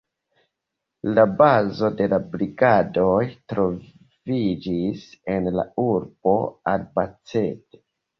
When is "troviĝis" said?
3.53-5.03